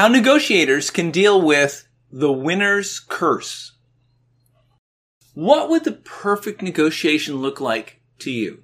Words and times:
How 0.00 0.08
negotiators 0.08 0.90
can 0.90 1.10
deal 1.10 1.42
with 1.42 1.86
the 2.10 2.32
winner's 2.32 2.98
curse. 3.00 3.72
What 5.34 5.68
would 5.68 5.84
the 5.84 5.92
perfect 5.92 6.62
negotiation 6.62 7.36
look 7.36 7.60
like 7.60 8.00
to 8.20 8.30
you? 8.30 8.62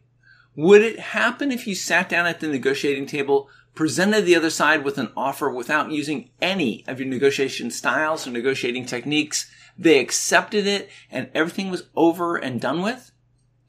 Would 0.55 0.81
it 0.81 0.99
happen 0.99 1.53
if 1.53 1.67
you 1.67 1.75
sat 1.75 2.09
down 2.09 2.25
at 2.25 2.41
the 2.41 2.49
negotiating 2.49 3.05
table, 3.05 3.51
presented 3.75 4.25
the 4.25 4.35
other 4.35 4.49
side 4.49 4.83
with 4.83 4.97
an 4.97 5.13
offer 5.15 5.51
without 5.51 5.91
using 5.91 6.31
any 6.41 6.87
of 6.89 7.01
your 7.01 7.09
negotiation 7.11 7.71
styles 7.71 8.27
or 8.27 8.31
negotiating 8.31 8.87
techniques? 8.87 9.51
They 9.77 9.99
accepted 9.99 10.67
it 10.67 10.89
and 11.11 11.29
everything 11.35 11.71
was 11.71 11.91
over 11.95 12.39
and 12.39 12.63
done 12.63 12.81
with? 12.81 13.13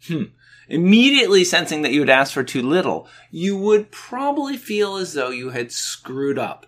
Hmm. 0.07 0.23
Immediately 0.70 1.43
sensing 1.43 1.81
that 1.81 1.91
you 1.91 1.99
had 1.99 2.09
asked 2.09 2.34
for 2.34 2.45
too 2.45 2.61
little, 2.61 3.09
you 3.29 3.57
would 3.57 3.91
probably 3.91 4.55
feel 4.55 4.95
as 4.95 5.12
though 5.12 5.31
you 5.31 5.49
had 5.49 5.73
screwed 5.73 6.40
up. 6.40 6.66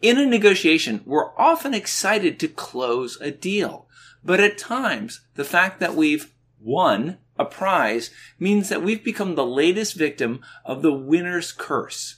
In 0.00 0.18
a 0.18 0.26
negotiation, 0.26 1.02
we're 1.04 1.36
often 1.36 1.74
excited 1.74 2.38
to 2.38 2.48
close 2.48 3.20
a 3.20 3.30
deal. 3.30 3.88
But 4.24 4.40
at 4.40 4.58
times, 4.58 5.22
the 5.34 5.44
fact 5.44 5.80
that 5.80 5.94
we've 5.94 6.32
won 6.60 7.18
a 7.38 7.44
prize 7.44 8.10
means 8.38 8.68
that 8.68 8.82
we've 8.82 9.02
become 9.02 9.34
the 9.34 9.46
latest 9.46 9.94
victim 9.94 10.40
of 10.64 10.82
the 10.82 10.92
winner's 10.92 11.52
curse. 11.52 12.16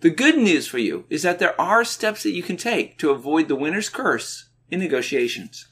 The 0.00 0.10
good 0.10 0.38
news 0.38 0.66
for 0.66 0.78
you 0.78 1.04
is 1.10 1.22
that 1.22 1.38
there 1.38 1.60
are 1.60 1.84
steps 1.84 2.22
that 2.22 2.32
you 2.32 2.42
can 2.42 2.56
take 2.56 2.98
to 2.98 3.10
avoid 3.10 3.48
the 3.48 3.56
winner's 3.56 3.88
curse 3.88 4.48
in 4.70 4.80
negotiations. 4.80 5.68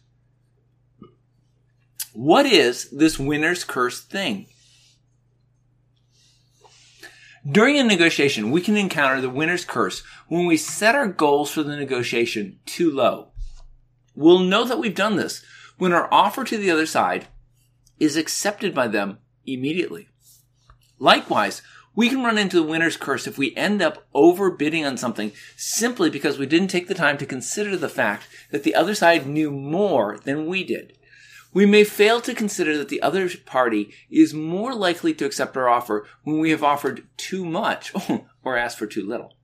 What 2.13 2.47
is 2.47 2.91
this 2.91 3.19
winner's 3.19 3.65
curse 3.65 4.01
thing? 4.01 4.47
During 7.47 7.79
a 7.79 7.85
negotiation, 7.85 8.51
we 8.51 8.61
can 8.61 8.77
encounter 8.77 9.21
the 9.21 9.31
winner's 9.31 9.65
curse 9.65 10.03
when 10.29 10.47
we 10.47 10.57
set 10.57 10.95
our 10.95 11.07
goals 11.07 11.51
for 11.51 11.63
the 11.63 11.77
negotiation 11.77 12.59
too 12.67 12.91
low. 12.91 13.29
We'll 14.15 14.41
know 14.41 14.65
that 14.65 14.79
we've 14.79 14.95
done 14.95 15.17
this 15.17 15.45
when 15.79 15.93
our 15.93 16.13
offer 16.13 16.43
to 16.45 16.57
the 16.57 16.71
other 16.71 16.87
side 16.87 17.29
is 18.01 18.17
accepted 18.17 18.75
by 18.75 18.89
them 18.89 19.19
immediately. 19.47 20.09
Likewise, 20.99 21.63
we 21.95 22.09
can 22.09 22.23
run 22.23 22.39
into 22.39 22.57
the 22.57 22.67
winner's 22.67 22.97
curse 22.97 23.27
if 23.27 23.39
we 23.39 23.55
end 23.57 23.81
up 23.81 24.07
overbidding 24.13 24.87
on 24.87 24.97
something 24.97 25.33
simply 25.57 26.11
because 26.11 26.39
we 26.39 26.47
didn't 26.47 26.69
take 26.69 26.89
the 26.89 26.95
time 26.95 27.19
to 27.19 27.27
consider 27.27 27.77
the 27.77 27.89
fact 27.89 28.29
that 28.51 28.65
the 28.65 28.75
other 28.75 28.95
side 28.95 29.27
knew 29.27 29.51
more 29.51 30.19
than 30.25 30.47
we 30.47 30.65
did. 30.65 30.98
We 31.53 31.67
may 31.67 31.85
fail 31.85 32.21
to 32.21 32.35
consider 32.35 32.77
that 32.79 32.89
the 32.89 33.03
other 33.03 33.29
party 33.47 33.95
is 34.11 34.35
more 34.35 34.75
likely 34.75 35.15
to 35.15 35.25
accept 35.25 35.57
our 35.57 35.69
offer 35.69 36.07
when 36.23 36.39
we 36.39 36.51
have 36.51 36.63
offered 36.63 37.07
too 37.17 37.45
much 37.45 37.93
or 38.45 38.57
asked 38.57 38.79
for 38.79 38.87
too 38.87 39.07
little. 39.07 39.35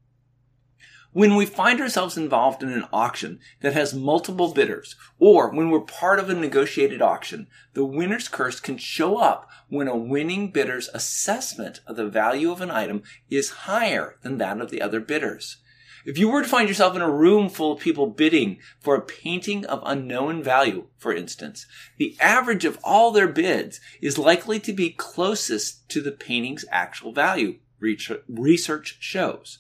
When 1.15 1.37
we 1.37 1.47
find 1.47 1.81
ourselves 1.81 2.17
involved 2.17 2.65
in 2.65 2.73
an 2.73 2.87
auction 2.93 3.39
that 3.61 3.73
has 3.73 3.95
multiple 3.95 4.53
bidders, 4.53 4.97
or 5.21 5.49
when 5.49 5.71
we're 5.71 5.81
part 5.81 6.19
of 6.19 6.29
a 6.29 6.35
negotiated 6.35 7.01
auction, 7.01 7.47
the 7.73 7.85
winner's 7.85 8.27
curse 8.27 8.59
can 8.59 8.79
show 8.79 9.19
up 9.19 9.49
when 9.69 9.87
a 9.87 9.97
winning 9.97 10.51
bidder's 10.51 10.89
assessment 10.93 11.81
of 11.87 11.95
the 11.95 12.09
value 12.09 12.51
of 12.51 12.61
an 12.61 12.73
item 12.73 13.05
is 13.31 13.51
higher 13.51 14.17
than 14.23 14.39
that 14.39 14.61
of 14.61 14.71
the 14.71 14.83
other 14.83 14.99
bidders. 14.99 15.59
If 16.05 16.19
you 16.19 16.29
were 16.29 16.43
to 16.43 16.49
find 16.49 16.69
yourself 16.69 16.95
in 16.95 17.03
a 17.03 17.11
room 17.11 17.49
full 17.49 17.73
of 17.73 17.81
people 17.81 18.07
bidding 18.07 18.59
for 18.79 18.95
a 18.95 19.01
painting 19.01 19.65
of 19.65 19.83
unknown 19.87 20.43
value, 20.43 20.87
for 20.99 21.15
instance, 21.15 21.67
the 21.97 22.15
average 22.21 22.67
of 22.67 22.79
all 22.85 23.11
their 23.11 23.29
bids 23.29 23.81
is 24.03 24.19
likely 24.19 24.61
to 24.61 24.73
be 24.73 24.91
closest 24.91 25.89
to 25.89 26.03
the 26.03 26.13
painting's 26.13 26.67
actual 26.71 27.13
value, 27.13 27.59
research 27.81 28.99
shows. 29.01 29.59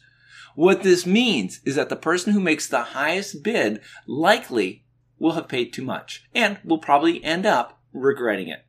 What 0.55 0.83
this 0.83 1.06
means 1.06 1.61
is 1.65 1.77
that 1.77 1.89
the 1.89 1.97
person 1.97 2.34
who 2.34 2.41
makes 2.41 2.69
the 2.69 2.83
highest 2.83 3.42
bid 3.42 3.81
likely 4.06 4.84
will 5.19 5.32
have 5.32 5.49
paid 5.49 5.72
too 5.72 5.82
much 5.82 6.26
and 6.34 6.59
will 6.62 6.78
probably 6.78 7.25
end 7.25 7.47
up 7.47 7.81
regretting 7.93 8.49
it. 8.49 8.66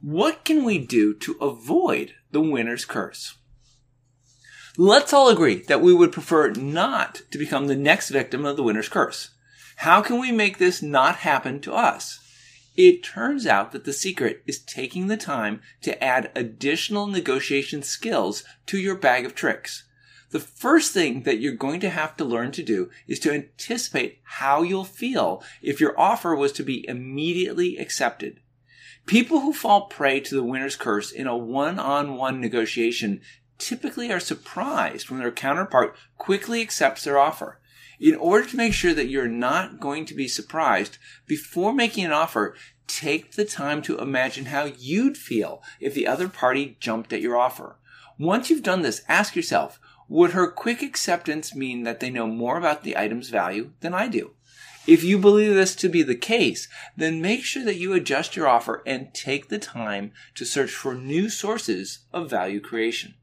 What 0.00 0.44
can 0.44 0.64
we 0.64 0.78
do 0.78 1.14
to 1.14 1.36
avoid 1.40 2.14
the 2.32 2.40
winner's 2.40 2.84
curse? 2.84 3.38
Let's 4.78 5.12
all 5.12 5.28
agree 5.28 5.56
that 5.68 5.82
we 5.82 5.92
would 5.92 6.12
prefer 6.12 6.50
not 6.52 7.22
to 7.30 7.36
become 7.36 7.66
the 7.66 7.76
next 7.76 8.08
victim 8.08 8.46
of 8.46 8.56
the 8.56 8.62
winner's 8.62 8.88
curse. 8.88 9.30
How 9.76 10.00
can 10.00 10.18
we 10.18 10.32
make 10.32 10.56
this 10.56 10.80
not 10.80 11.16
happen 11.16 11.60
to 11.60 11.74
us? 11.74 12.18
It 12.74 13.04
turns 13.04 13.46
out 13.46 13.72
that 13.72 13.84
the 13.84 13.92
secret 13.92 14.42
is 14.46 14.60
taking 14.60 15.08
the 15.08 15.18
time 15.18 15.60
to 15.82 16.02
add 16.02 16.32
additional 16.34 17.06
negotiation 17.06 17.82
skills 17.82 18.44
to 18.64 18.78
your 18.78 18.94
bag 18.94 19.26
of 19.26 19.34
tricks. 19.34 19.84
The 20.30 20.40
first 20.40 20.94
thing 20.94 21.24
that 21.24 21.38
you're 21.38 21.52
going 21.52 21.80
to 21.80 21.90
have 21.90 22.16
to 22.16 22.24
learn 22.24 22.52
to 22.52 22.62
do 22.62 22.88
is 23.06 23.18
to 23.20 23.32
anticipate 23.32 24.20
how 24.22 24.62
you'll 24.62 24.84
feel 24.84 25.42
if 25.60 25.82
your 25.82 25.98
offer 26.00 26.34
was 26.34 26.52
to 26.52 26.62
be 26.62 26.88
immediately 26.88 27.76
accepted. 27.76 28.40
People 29.04 29.40
who 29.40 29.52
fall 29.52 29.88
prey 29.88 30.20
to 30.20 30.34
the 30.34 30.42
winner's 30.42 30.76
curse 30.76 31.10
in 31.10 31.26
a 31.26 31.36
one-on-one 31.36 32.40
negotiation 32.40 33.20
typically 33.62 34.10
are 34.10 34.20
surprised 34.20 35.08
when 35.10 35.20
their 35.20 35.30
counterpart 35.30 35.96
quickly 36.18 36.60
accepts 36.60 37.04
their 37.04 37.18
offer. 37.18 37.60
In 38.00 38.16
order 38.16 38.46
to 38.48 38.56
make 38.56 38.74
sure 38.74 38.94
that 38.94 39.08
you're 39.08 39.28
not 39.28 39.78
going 39.78 40.04
to 40.06 40.14
be 40.14 40.26
surprised, 40.26 40.98
before 41.26 41.72
making 41.72 42.04
an 42.04 42.12
offer, 42.12 42.56
take 42.88 43.32
the 43.32 43.44
time 43.44 43.80
to 43.82 43.98
imagine 43.98 44.46
how 44.46 44.64
you'd 44.64 45.16
feel 45.16 45.62
if 45.80 45.94
the 45.94 46.06
other 46.06 46.28
party 46.28 46.76
jumped 46.80 47.12
at 47.12 47.20
your 47.20 47.36
offer. 47.36 47.76
Once 48.18 48.50
you've 48.50 48.62
done 48.62 48.82
this, 48.82 49.02
ask 49.08 49.36
yourself, 49.36 49.78
would 50.08 50.32
her 50.32 50.50
quick 50.50 50.82
acceptance 50.82 51.54
mean 51.54 51.84
that 51.84 52.00
they 52.00 52.10
know 52.10 52.26
more 52.26 52.58
about 52.58 52.82
the 52.82 52.96
item's 52.96 53.28
value 53.28 53.70
than 53.80 53.94
I 53.94 54.08
do? 54.08 54.32
If 54.86 55.04
you 55.04 55.16
believe 55.16 55.54
this 55.54 55.76
to 55.76 55.88
be 55.88 56.02
the 56.02 56.16
case, 56.16 56.66
then 56.96 57.22
make 57.22 57.44
sure 57.44 57.64
that 57.64 57.76
you 57.76 57.92
adjust 57.92 58.34
your 58.34 58.48
offer 58.48 58.82
and 58.84 59.14
take 59.14 59.48
the 59.48 59.60
time 59.60 60.10
to 60.34 60.44
search 60.44 60.72
for 60.72 60.94
new 60.94 61.30
sources 61.30 62.00
of 62.12 62.28
value 62.28 62.60
creation. 62.60 63.14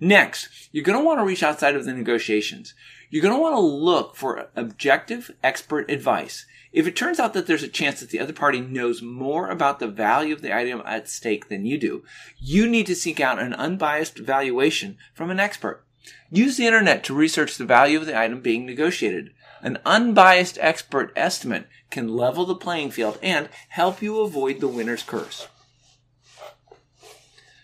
Next, 0.00 0.48
you're 0.72 0.84
going 0.84 0.98
to 0.98 1.04
want 1.04 1.20
to 1.20 1.24
reach 1.24 1.42
outside 1.42 1.76
of 1.76 1.84
the 1.84 1.92
negotiations. 1.92 2.74
You're 3.10 3.22
going 3.22 3.34
to 3.34 3.40
want 3.40 3.54
to 3.54 3.60
look 3.60 4.16
for 4.16 4.48
objective 4.56 5.30
expert 5.42 5.90
advice. 5.90 6.46
If 6.72 6.86
it 6.86 6.96
turns 6.96 7.20
out 7.20 7.34
that 7.34 7.46
there's 7.46 7.62
a 7.62 7.68
chance 7.68 8.00
that 8.00 8.08
the 8.08 8.18
other 8.18 8.32
party 8.32 8.60
knows 8.60 9.02
more 9.02 9.48
about 9.48 9.78
the 9.78 9.86
value 9.86 10.34
of 10.34 10.40
the 10.40 10.56
item 10.56 10.82
at 10.86 11.08
stake 11.08 11.48
than 11.48 11.66
you 11.66 11.78
do, 11.78 12.02
you 12.38 12.66
need 12.66 12.86
to 12.86 12.94
seek 12.94 13.20
out 13.20 13.38
an 13.38 13.52
unbiased 13.52 14.18
valuation 14.18 14.96
from 15.12 15.30
an 15.30 15.38
expert. 15.38 15.84
Use 16.30 16.56
the 16.56 16.66
internet 16.66 17.04
to 17.04 17.14
research 17.14 17.58
the 17.58 17.66
value 17.66 17.98
of 17.98 18.06
the 18.06 18.18
item 18.18 18.40
being 18.40 18.64
negotiated. 18.64 19.34
An 19.60 19.78
unbiased 19.84 20.56
expert 20.60 21.12
estimate 21.14 21.68
can 21.90 22.16
level 22.16 22.46
the 22.46 22.54
playing 22.54 22.90
field 22.90 23.18
and 23.22 23.50
help 23.68 24.00
you 24.00 24.20
avoid 24.20 24.60
the 24.60 24.68
winner's 24.68 25.02
curse. 25.02 25.46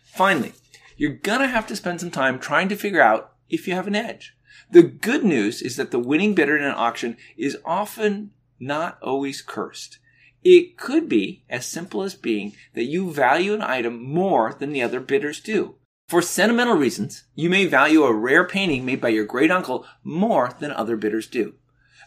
Finally, 0.04 0.52
you're 0.98 1.14
gonna 1.14 1.46
have 1.46 1.66
to 1.68 1.76
spend 1.76 2.00
some 2.00 2.10
time 2.10 2.38
trying 2.38 2.68
to 2.68 2.76
figure 2.76 3.00
out 3.00 3.32
if 3.48 3.66
you 3.66 3.74
have 3.74 3.86
an 3.86 3.94
edge. 3.94 4.36
The 4.70 4.82
good 4.82 5.24
news 5.24 5.62
is 5.62 5.76
that 5.76 5.92
the 5.92 5.98
winning 5.98 6.34
bidder 6.34 6.56
in 6.56 6.64
an 6.64 6.74
auction 6.76 7.16
is 7.38 7.56
often 7.64 8.32
not 8.60 8.98
always 9.00 9.40
cursed. 9.40 9.98
It 10.42 10.76
could 10.76 11.08
be 11.08 11.44
as 11.48 11.64
simple 11.64 12.02
as 12.02 12.14
being 12.14 12.54
that 12.74 12.84
you 12.84 13.10
value 13.10 13.54
an 13.54 13.62
item 13.62 14.02
more 14.02 14.54
than 14.58 14.72
the 14.72 14.82
other 14.82 15.00
bidders 15.00 15.40
do. 15.40 15.76
For 16.08 16.20
sentimental 16.20 16.74
reasons, 16.74 17.24
you 17.34 17.48
may 17.48 17.66
value 17.66 18.02
a 18.02 18.12
rare 18.12 18.44
painting 18.44 18.84
made 18.84 19.00
by 19.00 19.10
your 19.10 19.24
great 19.24 19.50
uncle 19.50 19.86
more 20.02 20.54
than 20.58 20.72
other 20.72 20.96
bidders 20.96 21.26
do. 21.26 21.54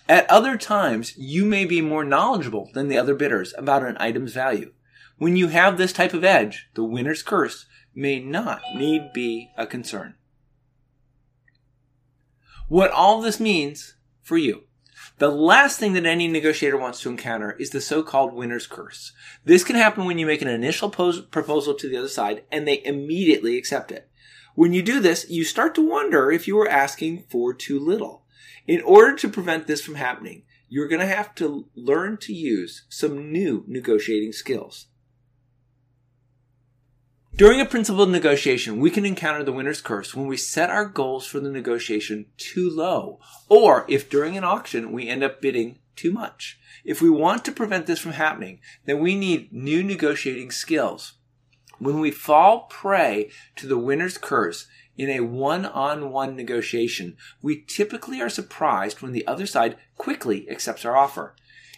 At 0.09 0.29
other 0.29 0.57
times, 0.57 1.17
you 1.17 1.45
may 1.45 1.65
be 1.65 1.81
more 1.81 2.03
knowledgeable 2.03 2.69
than 2.73 2.89
the 2.89 2.97
other 2.97 3.15
bidders 3.15 3.53
about 3.57 3.85
an 3.85 3.97
item's 3.99 4.33
value. 4.33 4.73
When 5.17 5.35
you 5.35 5.49
have 5.49 5.77
this 5.77 5.93
type 5.93 6.13
of 6.13 6.23
edge, 6.23 6.67
the 6.73 6.83
winner's 6.83 7.21
curse 7.21 7.67
may 7.93 8.19
not 8.19 8.61
need 8.75 9.11
be 9.13 9.51
a 9.57 9.67
concern. 9.67 10.15
What 12.67 12.91
all 12.91 13.21
this 13.21 13.39
means 13.39 13.95
for 14.21 14.37
you. 14.37 14.63
The 15.17 15.29
last 15.29 15.77
thing 15.77 15.93
that 15.93 16.05
any 16.05 16.27
negotiator 16.27 16.77
wants 16.77 17.01
to 17.01 17.09
encounter 17.09 17.51
is 17.59 17.71
the 17.71 17.81
so-called 17.81 18.33
winner's 18.33 18.65
curse. 18.65 19.11
This 19.43 19.63
can 19.63 19.75
happen 19.75 20.05
when 20.05 20.17
you 20.17 20.25
make 20.25 20.41
an 20.41 20.47
initial 20.47 20.89
pos- 20.89 21.21
proposal 21.21 21.73
to 21.75 21.89
the 21.89 21.97
other 21.97 22.07
side 22.07 22.43
and 22.51 22.67
they 22.67 22.83
immediately 22.85 23.57
accept 23.57 23.91
it. 23.91 24.09
When 24.55 24.73
you 24.73 24.81
do 24.81 24.99
this, 24.99 25.29
you 25.29 25.43
start 25.43 25.75
to 25.75 25.87
wonder 25.87 26.31
if 26.31 26.47
you 26.47 26.59
are 26.59 26.67
asking 26.67 27.25
for 27.29 27.53
too 27.53 27.79
little. 27.79 28.25
In 28.67 28.81
order 28.81 29.15
to 29.17 29.29
prevent 29.29 29.67
this 29.67 29.81
from 29.81 29.95
happening, 29.95 30.43
you're 30.69 30.87
going 30.87 31.01
to 31.01 31.05
have 31.05 31.35
to 31.35 31.67
learn 31.75 32.17
to 32.17 32.33
use 32.33 32.85
some 32.89 33.31
new 33.31 33.63
negotiating 33.67 34.31
skills. 34.31 34.87
During 37.41 37.59
a 37.59 37.65
principled 37.65 38.11
negotiation, 38.11 38.79
we 38.79 38.91
can 38.91 39.03
encounter 39.03 39.43
the 39.43 39.51
winner's 39.51 39.81
curse 39.81 40.13
when 40.13 40.27
we 40.27 40.37
set 40.37 40.69
our 40.69 40.85
goals 40.85 41.25
for 41.25 41.39
the 41.39 41.49
negotiation 41.49 42.27
too 42.37 42.69
low, 42.69 43.19
or 43.49 43.83
if 43.89 44.11
during 44.11 44.37
an 44.37 44.43
auction 44.43 44.91
we 44.91 45.07
end 45.07 45.23
up 45.23 45.41
bidding 45.41 45.79
too 45.95 46.11
much. 46.11 46.59
If 46.85 47.01
we 47.01 47.09
want 47.09 47.43
to 47.45 47.51
prevent 47.51 47.87
this 47.87 47.97
from 47.97 48.11
happening, 48.11 48.59
then 48.85 48.99
we 48.99 49.15
need 49.15 49.51
new 49.51 49.81
negotiating 49.81 50.51
skills. 50.51 51.13
When 51.79 51.99
we 51.99 52.11
fall 52.11 52.67
prey 52.69 53.31
to 53.55 53.65
the 53.65 53.79
winner's 53.79 54.19
curse, 54.19 54.67
In 54.95 55.09
a 55.09 55.21
one 55.21 55.65
on 55.65 56.11
one 56.11 56.35
negotiation, 56.35 57.17
we 57.41 57.63
typically 57.63 58.21
are 58.21 58.29
surprised 58.29 59.01
when 59.01 59.13
the 59.13 59.25
other 59.25 59.47
side 59.47 59.77
quickly 59.97 60.47
accepts 60.47 60.85
our 60.85 60.95
offer. 60.95 61.35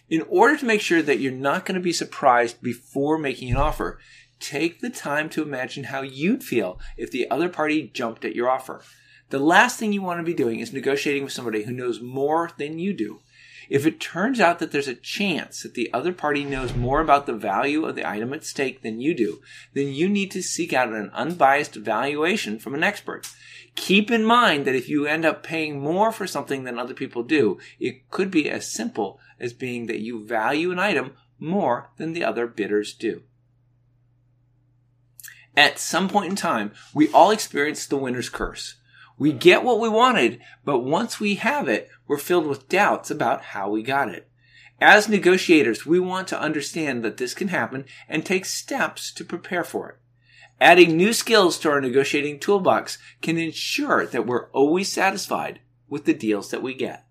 In 0.10 0.26
order 0.28 0.58
to 0.58 0.66
make 0.66 0.82
sure 0.82 1.02
that 1.02 1.20
you're 1.20 1.32
not 1.32 1.66
going 1.66 1.76
to 1.76 1.82
be 1.82 1.94
surprised 1.94 2.62
before 2.62 3.18
making 3.18 3.50
an 3.50 3.58
offer, 3.58 4.00
take 4.40 4.80
the 4.80 4.90
time 4.90 5.30
to 5.30 5.42
imagine 5.42 5.86
how 5.86 6.02
you'd 6.02 6.44
feel 6.44 6.80
if 6.98 7.12
the 7.12 7.30
other 7.30 7.50
party 7.50 7.90
jumped 7.94 8.26
at 8.26 8.36
your 8.36 8.50
offer. 8.50 8.82
The 9.30 9.40
last 9.40 9.80
thing 9.80 9.94
you 9.94 10.02
want 10.02 10.20
to 10.20 10.24
be 10.24 10.34
doing 10.34 10.60
is 10.60 10.74
negotiating 10.74 11.24
with 11.24 11.34
somebody 11.34 11.64
who 11.64 11.72
knows 11.72 12.02
more 12.02 12.52
than 12.58 12.78
you 12.78 12.94
do. 12.94 13.22
If 13.70 13.86
it 13.86 14.00
turns 14.00 14.40
out 14.40 14.60
that 14.60 14.72
there's 14.72 14.88
a 14.88 14.96
chance 14.96 15.64
that 15.64 15.74
the 15.74 15.92
other 15.94 16.14
party 16.14 16.44
knows 16.44 16.76
more 16.76 17.02
about 17.02 17.26
the 17.26 17.34
value 17.34 17.86
of 17.86 17.96
the 17.96 18.08
item 18.08 18.34
at 18.34 18.44
stake 18.44 18.82
than 18.82 19.00
you 19.00 19.16
do, 19.16 19.42
then 19.74 19.88
you 19.88 20.10
need 20.10 20.32
to 20.32 20.44
seek 20.44 20.74
out 20.74 20.90
an 20.90 21.10
unbiased 21.14 21.76
valuation 21.76 22.60
from 22.60 22.76
an 22.76 22.84
expert. 22.84 23.28
Keep 23.76 24.12
in 24.12 24.24
mind 24.24 24.66
that 24.66 24.76
if 24.76 24.88
you 24.90 25.08
end 25.08 25.26
up 25.26 25.42
paying 25.42 25.80
more 25.80 26.12
for 26.12 26.28
something 26.28 26.64
than 26.64 26.78
other 26.78 26.94
people 26.94 27.24
do, 27.24 27.58
it 27.80 28.10
could 28.12 28.30
be 28.30 28.50
as 28.50 28.72
simple 28.72 29.20
as 29.40 29.54
being 29.54 29.88
that 29.88 30.02
you 30.02 30.24
value 30.24 30.72
an 30.72 30.80
item 30.80 31.14
more 31.40 31.90
than 31.98 32.14
the 32.14 32.24
other 32.24 32.46
bidders 32.46 32.94
do. 32.94 33.24
At 35.56 35.80
some 35.80 36.10
point 36.10 36.30
in 36.30 36.36
time, 36.36 36.72
we 36.94 37.10
all 37.10 37.32
experience 37.32 37.86
the 37.86 37.98
winner's 37.98 38.30
curse. 38.30 38.76
We 39.18 39.32
get 39.32 39.64
what 39.64 39.80
we 39.80 39.90
wanted, 39.90 40.40
but 40.66 40.80
once 40.80 41.20
we 41.20 41.36
have 41.36 41.68
it, 41.68 41.90
we're 42.08 42.18
filled 42.18 42.48
with 42.48 42.70
doubts 42.70 43.12
about 43.12 43.44
how 43.44 43.70
we 43.70 43.84
got 43.84 44.10
it. 44.10 44.28
As 44.82 45.08
negotiators, 45.08 45.86
we 45.86 46.00
want 46.00 46.28
to 46.30 46.40
understand 46.40 47.04
that 47.06 47.18
this 47.18 47.34
can 47.34 47.50
happen 47.50 47.86
and 48.10 48.26
take 48.26 48.46
steps 48.46 49.12
to 49.14 49.24
prepare 49.24 49.64
for 49.64 49.90
it. 49.90 49.98
Adding 50.60 50.98
new 50.98 51.14
skills 51.14 51.60
to 51.60 51.70
our 51.70 51.82
negotiating 51.82 52.40
toolbox 52.40 52.98
can 53.22 53.38
ensure 53.38 54.06
that 54.08 54.26
we're 54.26 54.50
always 54.52 54.90
satisfied 54.92 55.60
with 55.88 56.06
the 56.06 56.14
deals 56.14 56.50
that 56.50 56.64
we 56.64 56.74
get. 56.74 57.06